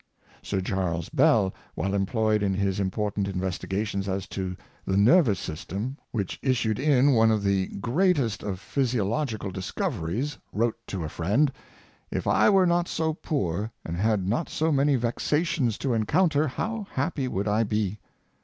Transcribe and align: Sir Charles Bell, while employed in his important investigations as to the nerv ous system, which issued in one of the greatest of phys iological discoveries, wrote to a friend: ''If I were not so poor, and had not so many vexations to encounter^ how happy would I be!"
Sir 0.41 0.61
Charles 0.61 1.09
Bell, 1.09 1.53
while 1.75 1.93
employed 1.93 2.41
in 2.41 2.55
his 2.55 2.79
important 2.79 3.27
investigations 3.27 4.09
as 4.09 4.27
to 4.29 4.57
the 4.83 4.95
nerv 4.95 5.27
ous 5.27 5.39
system, 5.39 5.95
which 6.09 6.39
issued 6.41 6.79
in 6.79 7.11
one 7.11 7.29
of 7.29 7.43
the 7.43 7.67
greatest 7.67 8.41
of 8.41 8.59
phys 8.59 8.95
iological 8.95 9.51
discoveries, 9.53 10.39
wrote 10.51 10.77
to 10.87 11.03
a 11.03 11.07
friend: 11.07 11.51
''If 12.11 12.25
I 12.25 12.49
were 12.49 12.65
not 12.65 12.87
so 12.87 13.13
poor, 13.13 13.71
and 13.85 13.95
had 13.95 14.27
not 14.27 14.49
so 14.49 14.71
many 14.71 14.95
vexations 14.95 15.77
to 15.77 15.89
encounter^ 15.89 16.47
how 16.47 16.87
happy 16.89 17.27
would 17.27 17.47
I 17.47 17.61
be!" 17.61 17.99